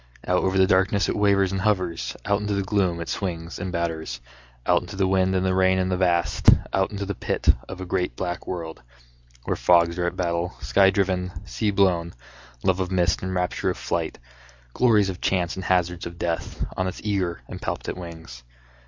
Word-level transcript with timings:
Out 0.25 0.41
over 0.43 0.57
the 0.57 0.65
darkness 0.65 1.07
it 1.07 1.15
wavers 1.15 1.51
and 1.51 1.61
hovers, 1.61 2.17
Out 2.25 2.39
into 2.41 2.55
the 2.55 2.63
gloom 2.63 2.99
it 2.99 3.07
swings 3.07 3.59
and 3.59 3.71
batters, 3.71 4.19
Out 4.65 4.81
into 4.81 4.95
the 4.95 5.05
wind 5.05 5.35
and 5.35 5.45
the 5.45 5.53
rain 5.53 5.77
and 5.77 5.91
the 5.91 5.95
vast, 5.97 6.49
Out 6.73 6.89
into 6.89 7.05
the 7.05 7.13
pit 7.13 7.49
of 7.69 7.79
a 7.79 7.85
great 7.85 8.15
black 8.15 8.47
world, 8.47 8.81
Where 9.43 9.55
fogs 9.55 9.99
are 9.99 10.07
at 10.07 10.15
battle, 10.17 10.55
sky 10.59 10.89
driven, 10.89 11.31
sea 11.45 11.69
blown, 11.69 12.13
Love 12.63 12.79
of 12.79 12.89
mist 12.91 13.21
and 13.21 13.35
rapture 13.35 13.69
of 13.69 13.77
flight, 13.77 14.17
Glories 14.73 15.09
of 15.09 15.21
chance 15.21 15.55
and 15.55 15.65
hazards 15.65 16.07
of 16.07 16.17
death 16.17 16.65
On 16.75 16.87
its 16.87 17.01
eager 17.03 17.43
and 17.47 17.61
palpitant 17.61 17.95
wings. 17.99 18.43